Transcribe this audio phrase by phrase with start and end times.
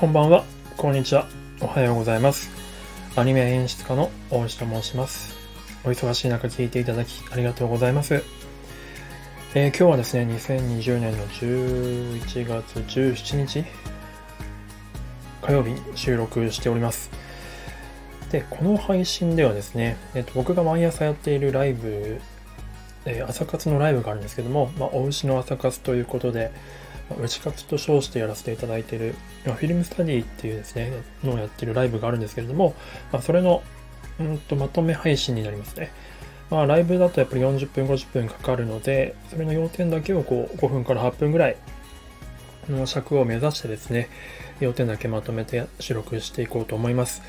[0.00, 0.44] こんばんは、
[0.78, 1.26] こんにちは、
[1.60, 2.50] おはようございます。
[3.16, 5.36] アニメ演出家の大石と申します。
[5.84, 8.24] お忙しい中聞いていただきありがとうございます。
[9.54, 13.64] えー今日はですね、2020年の11月17日
[15.42, 17.10] 火曜日に収録しております。
[18.30, 22.22] で、この配信ではですね、えっと僕が毎朝やっているライブ、
[23.04, 26.52] えー朝活のライブがあるんですけども、まあ、お牛の朝活ということで、
[27.10, 29.14] まあ牛活と称してやらせていただいている、
[29.44, 30.92] フィルムスタディっていうですね、
[31.24, 32.74] のをやってるライブがあるんですけれども、
[33.12, 33.62] まあ、それの、
[34.18, 35.92] うんと、まとめ配信になりますね。
[36.50, 41.56] まあ、ライブだとやっぱり40分、50分かかるので、それの要点だけをこう5分から8分ぐらい
[42.68, 44.08] の尺を目指してですね、
[44.60, 47.22] 要点だけまとめて収録していこうと思います。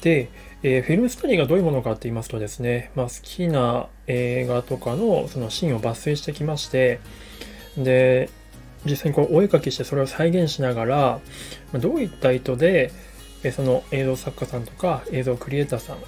[0.00, 0.30] で、
[0.62, 7.00] えーフィルムスタディがどういうものかって言いますとですね、まあ、好きな映画とかのそのシーンを抜粋してきまして、
[7.76, 8.30] で、
[8.84, 11.20] 実際にこうお絵描きしてそれを再現しながら、
[11.72, 12.92] どういった意図で、
[13.52, 15.98] その映像作家さんとか映像クリエイターさん、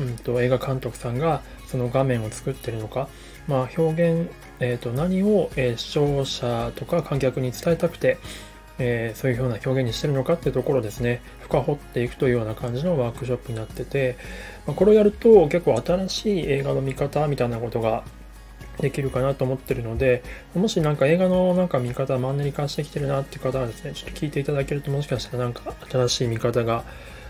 [0.00, 3.08] うん、と映画監督さんがその画面を作ってるのか、
[3.46, 8.18] まあ、表現、えー、と何を、え視聴者とか観客に伝えたくて、
[8.78, 11.22] えーそういうような表現にしてるのかっていうところですね。
[11.42, 14.16] 深掘っていくというような感じのワークショップになってて、
[14.66, 18.02] まあこれをやると結構新しい映画の見方みたいなことが
[18.80, 20.22] できるかなと思ってるので
[20.54, 26.84] もしなんか映画のなんか見方マンネリ化してきてるなっていう方はですねちょっと聞いていただけるともしかしたらなんか新しい見方が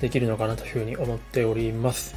[0.00, 2.14] できるのかなというふうに思っております。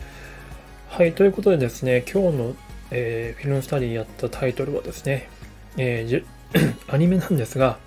[0.89, 2.55] はい、ということでですね、今日の、
[2.91, 5.29] えーフィルムスタディやったタイトルはですね、
[5.77, 6.25] えーじゅ
[6.89, 7.77] アニメなんですが、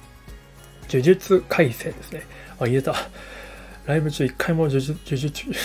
[0.89, 2.23] 呪術廻戦ですね。
[2.59, 2.95] あ、言えた。
[3.87, 5.57] ライブ中一回も呪術、呪術、呪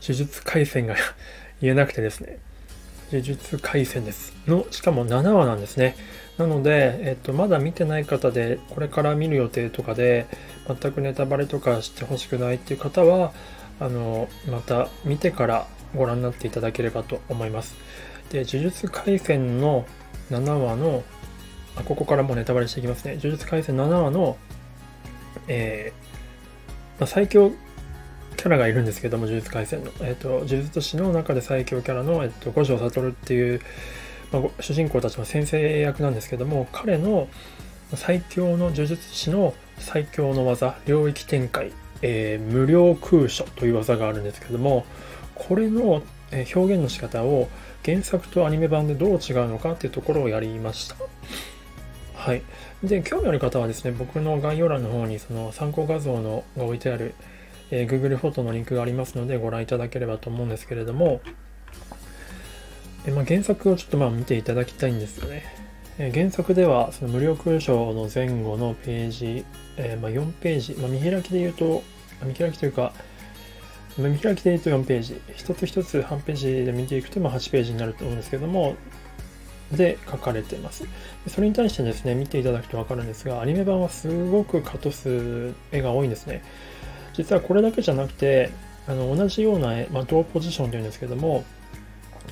[0.00, 0.96] 術廻戦が
[1.60, 2.38] 言えなくてですね、
[3.12, 4.34] 呪術廻戦です。
[4.46, 5.96] の、しかも7話なんですね。
[6.38, 10.26] なので、えっと、まだ見てない方で、これから見る予定とかで、
[10.66, 13.32] 全くネタバレとかしてほしくないっていう方は、
[13.80, 17.76] あの、また見てからご覧になっていただければと思います。
[18.30, 19.86] で、呪術廻戦の
[20.30, 21.04] 7話の、
[21.76, 23.16] あここからもうネタバレしていきますね。
[23.16, 24.36] 呪術廻戦7話の、
[25.48, 29.90] えーま、最強ャラがいるんですけども、呪術廻戦の。
[30.00, 33.60] えっ、と、呪術師の中で最強キャラの、えっ、と、五条悟っていう、
[34.32, 37.28] まあ主人公たちの先生役なんですけども、彼の
[37.94, 44.84] 最強の呪術師の最強の技、領域展開、えー無料空所という技があるんですけども、
[45.34, 46.02] これの
[46.32, 47.48] 表現の仕方を
[47.84, 50.96] 原作とアニメ版でどう違うのかっていうところをやりました。
[52.14, 52.42] はい。
[52.82, 57.14] で、興味ある方はですね、僕の概要欄の方にその参考画像のが置いてある、
[57.70, 61.20] えー Google フォトのリンクがありますのでご覧いただければと思うんですけれども、
[63.04, 65.44] えーまあ、原作をちょっとまあ見ていただきたいんですよね。
[65.98, 69.44] えー原作ではその無料空所の前後のページ、
[69.76, 71.82] えーまあ、4ページ、まあ、見開きで言うと、
[72.24, 72.92] 見開きというか、
[73.98, 78.76] まあ見開きで言うと4ページ、一つ一つ半ページで見ていくとまあ8ページになると思うんですけども、
[79.72, 80.84] で書かれています。
[81.28, 86.42] それに対してですね、見ていただくと分かるんですが、アニメ版はすごくカト数絵が多いんですね。
[87.16, 88.50] 実はこれだけじゃなくて、
[88.86, 91.44] あの同じような絵、まあ、同ポジションというんですけども、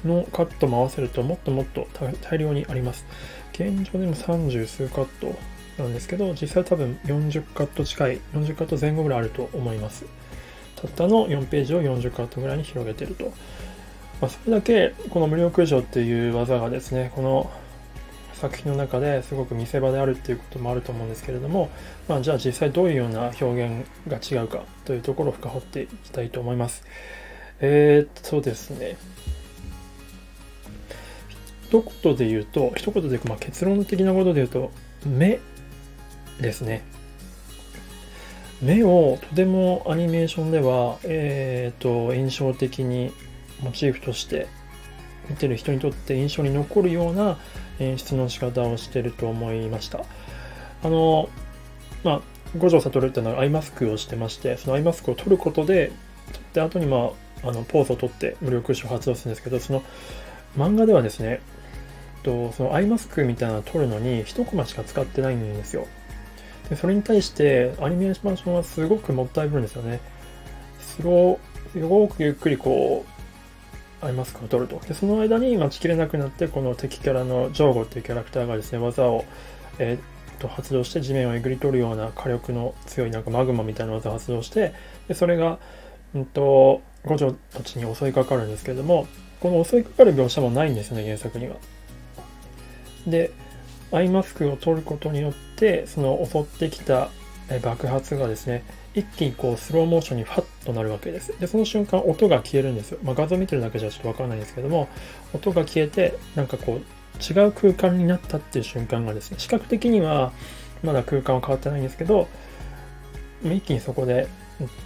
[0.04, 1.88] のカットも合わせるともっともっと
[2.22, 3.06] 大量にあります。
[3.52, 5.34] 現状でも30数カット
[5.82, 10.04] なんですけど、実際多分40カット近い、40カット前後ぐらいあると思います。
[10.76, 13.32] たったの4ページを40カットぐらいに広げてると。
[14.20, 17.50] まあ、それだけこの無料空所っていう技がですね、この
[18.34, 21.70] 作品の中ですごく見せ場であるっていうこともあると思うんですけれども、
[22.08, 26.84] まあ、じゃあ実際どういうような表現が違うかというところを深掘っていきたいと思います。
[27.60, 28.96] えー、っとですね、
[31.68, 34.70] 一言で言うと、一言で、まあ、結論的なことで言うと、
[35.06, 35.40] 目
[36.40, 36.82] ですね。
[38.62, 43.12] 目をとてもアニメーションでは、えー、と印象的に
[43.62, 44.46] モチーフとして
[45.28, 47.38] 見てる人にとって印象に残るような
[47.84, 50.04] 演出の仕方をしてると思いました。
[50.82, 51.28] あの、
[52.02, 52.20] まあ、
[52.58, 55.92] 五条悟っていうのはアイマスクをしてまして、そのアイマスクを取ることで、
[56.32, 57.10] 取って後に、ま
[57.42, 59.82] あ、あのポーズを取って無力手を発動するんですけど、その
[60.56, 61.40] 漫画ではですね、
[62.24, 65.86] とそのアイマスクみたいなのを取るのに1コマしか使ってないんですよ。
[66.68, 70.00] でそれに対してアニメーションはすごくもったいぶるんですよね。
[70.80, 71.38] スロー、
[71.72, 73.23] すごくゆっくりこう、
[74.04, 74.80] アイマスクを取ると。
[74.86, 79.24] で、その間に待ちきれなくなって、この敵キャラのジョーゴっていうキャラクターがですね、技を、
[79.78, 84.74] えーと発動して地面をえぐり取るような火力の強いなんかマグマみたいな技を発動して、
[85.08, 85.58] でそれが、
[86.14, 89.06] うんと、五条たちに襲いかかるんですけれども、
[89.40, 91.56] この襲いかかる描写もないんですよね、原作には。
[93.06, 93.30] で、
[93.92, 97.10] アイマスクを取ることによって、その襲ってきた
[97.62, 98.64] 爆発がですね、
[98.94, 101.38] 一気にこうスローモーションにファッとなるわけです。
[101.40, 102.98] で、その瞬間音が消えるんですよ。
[103.02, 104.88] まあ、画像見てるだけじゃちょっとわからないんですけども、
[105.32, 106.78] 音が消えて、なんかこう
[107.22, 110.32] 違う空間になったっていう瞬間がですね、視覚的には
[110.82, 112.28] まだ空間は変わってないんですけど、
[113.42, 114.28] 一気にそこで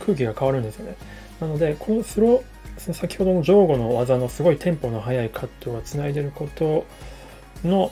[0.00, 0.96] 空気が変わるんですよね。
[1.40, 6.86] なので、このスロー、先ほどの上後の技のすごいテンポの速いカットが繋いでること
[7.64, 7.90] の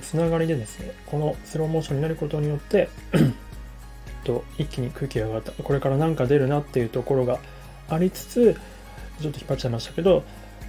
[0.00, 2.88] つながりでですね、このスローモーションになることによって
[4.28, 5.52] と一気に空気が上がった。
[5.52, 7.38] これから何か出るなっていうところが
[7.88, 8.56] ありつつ、
[9.20, 10.22] ちょっと引っ張っちゃいましたけど、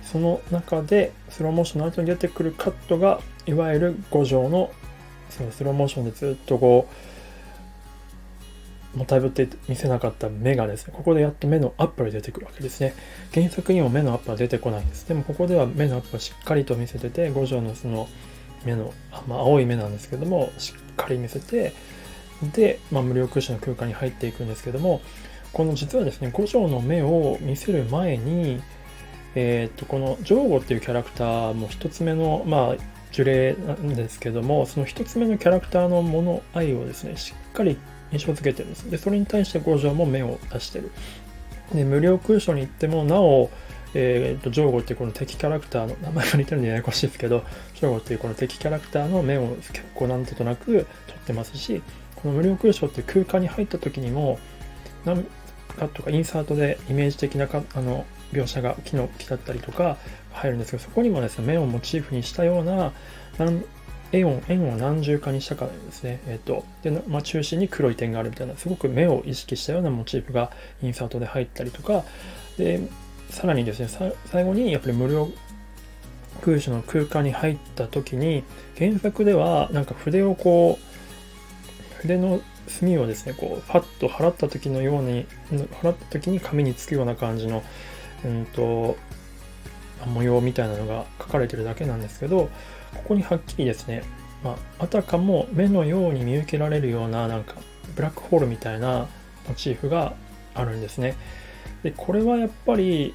[0.03, 4.71] その中でスローモーションの後に出てくるカットが、いわゆる5条の
[5.29, 6.87] そのスローモーションでずっとこ
[8.95, 12.95] う、もたぶって見せなかった目がですね、ここでやっと目のアップが出てくるわけですね。
[13.33, 15.07] 原作にも目のアップは出てこないんです。
[15.07, 18.07] でもここでは目のアップをしっかりと見せてて、五条のその
[18.65, 18.93] 目の、
[19.27, 21.73] まあ、青い目なんですけども、しっかり見せて、
[22.43, 25.01] で、まあ、無料空襲の空間に入っていくんですけども、
[25.53, 28.61] この実はですね、五条の目を見せる前に、
[29.35, 32.75] えっ、と、このジョーゴっていうキャラクターも一つ目の、まあ、
[33.11, 37.77] 呪霊なんですけども、その一つ目のキャラクターのもの愛をですね、しっかり
[38.11, 38.89] 印象付けてるんです。
[38.89, 40.91] で、それに対して五条も目を出してる。
[41.73, 43.49] で、無料空所に行っても、なお、
[43.93, 47.43] え、ー、と、ジョーゴっていうこの敵キャラクターの、名前が似てるんでややこしいですけど、
[47.75, 50.85] ジョーゴっていうこの敵キャラクターの目を結構なんとなく取っ
[51.25, 51.81] てますし、
[52.15, 54.39] この無料空所っていう空間に入った時にも、
[55.05, 55.23] なん
[55.77, 59.97] かとかインサートでイメージ的なかあの描写が木の木だったりとか
[60.33, 62.93] 入るんですけど、そこにもですね、目をモチーフにしたような、
[64.11, 66.19] 円を、円を何重化にしたかですね。
[66.27, 70.51] えっ、ー、と、で、まあ、中心に黒い点があるみたいな、すごく目を意識したようなモチーフが
[70.81, 72.03] インサートで入ったりとか、
[72.57, 72.81] で、
[73.29, 75.29] さらにですね、最後にやっぱり無料
[76.41, 78.43] 空所の空間に入った時に、
[78.77, 85.25] 原作ではなんか筆をこう、筆の墨をですね、こう、パッと払った時のように、
[85.81, 87.63] 払った時に紙につくような感じの、
[88.23, 88.97] うんと、
[90.05, 92.49] 模様みたいなのが書かれてるだけなんですけど、
[92.95, 94.03] ここにはっきりですね、
[94.43, 97.55] まあ、あたかも目のように見受けられるような、なんか、
[97.95, 99.07] ブラックホールみたいな
[99.47, 100.13] モチーフが
[100.53, 101.15] あるんですね。
[101.83, 103.13] で、これはやっぱり、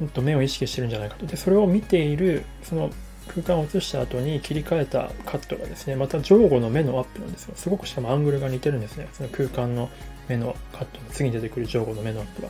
[0.00, 1.26] うん、と目を意識してるんじゃないかと。
[1.26, 2.90] で、それを見ている、その
[3.28, 7.54] 空間を映した後に切り替えたカットがですね、また上後の目のアップなんですよ。
[7.56, 9.08] すごくしかもアングルが似てるんですね。
[9.12, 9.90] その空間の
[10.28, 12.48] 目のカットの次に出てくる上後の目のアップが。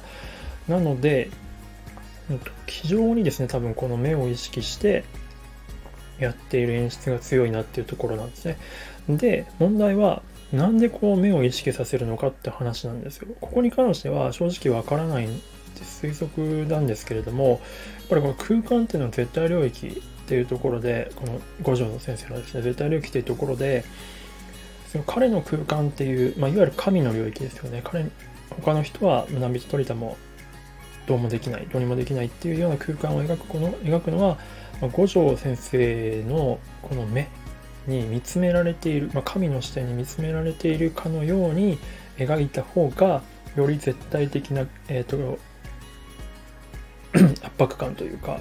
[0.69, 1.31] なので、
[2.31, 5.05] うん、と非常にですね、多分この目を意識して
[6.19, 8.57] やっている演出が強いなっていうところなんですね。
[9.09, 10.23] で、問題は、
[10.53, 13.29] なんでこう目を意識させるのかって話なんですよ。
[13.41, 15.29] ここに関しては正直わからない
[15.82, 17.59] 推測なんですけれども、やっ
[18.09, 23.85] ぱりこの空間っていうのは絶対領域っていうところで、この五条の先生がですね、絶対領域っていうところで、
[24.88, 27.81] その彼の空間っていう、まあ、いわゆる神の領域ですよね。
[27.82, 28.06] 彼、
[28.50, 30.17] 他の人は村人鳥田も
[31.06, 34.38] どうもできない、どうにもできないっていうような空間を描くこの描くのは、
[34.81, 37.29] まあ、五条先生のこの目
[37.87, 41.79] に見つめられている、まあ、神の視点に見つめられているかのように
[42.17, 43.23] 描いた方が
[43.56, 45.38] より絶対的な、えーと、
[47.43, 48.41] 圧迫感というか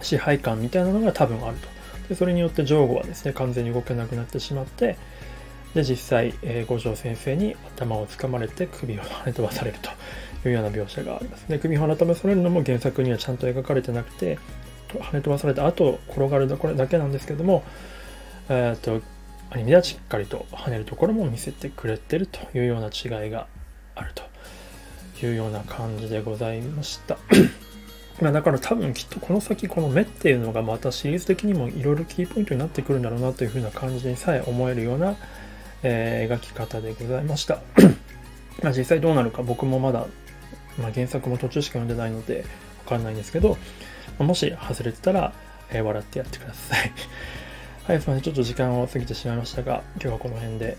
[0.00, 1.68] 支配感みたいなのが多分あると。
[2.08, 4.96] でそれによって上後はですね完全に動けなくなってしまって
[5.74, 9.78] で実際、えー、五条先生に頭を掴まれて首を跳ね飛ばされる
[10.42, 11.46] というような描写があります。
[11.48, 14.38] で首を跳ね飛ばされるのも原作にはちゃんと描かれてなくて
[14.88, 17.62] 跳ね飛ばされた後転がるこれだけなんですけども、
[18.48, 19.02] えっ、と
[19.50, 23.46] アニメではしっかりと跳ねるところも見せてくれてるというような違いが
[23.94, 24.22] あると
[25.26, 27.18] いうような感じでございました。
[28.20, 35.16] まあだから多分きっとこの先この目っていうのがまたシリーズ的にもいろいろキーポイントになってくるんだろうなというふうな感じにさえ思えるような、
[35.82, 37.60] えー、描き方でございました。
[38.62, 40.06] まあ実際どうなるか僕もまだ、
[40.78, 42.44] まあ、原作も途中しか読んでないので
[42.84, 43.56] わかんないんですけど、
[44.18, 45.32] もし外れてたら、
[45.70, 46.92] えー、笑ってやってください。
[47.88, 48.22] はい、すみません。
[48.22, 50.76] ちょっと時間を過ぎてしまいましたが、今日はこの辺で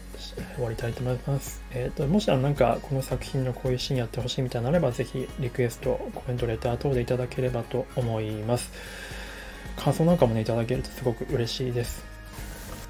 [0.54, 1.64] 終わりたいと思います。
[1.72, 8.72] えっ、ー、と、もしあのなんかこの作品のこういうシーンやってほしいみたいなのあれば、ぜひリクエスト、コメント、レター等でいただければと思います。
[9.76, 12.06] 感想なんかもね、いただけるとすごく嬉しいです。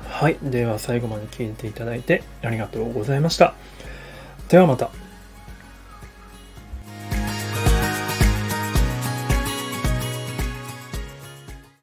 [0.06, 0.38] はい。
[0.44, 3.54] では最後まで聞いていただいてありがとうございました。
[4.50, 5.09] ではまた。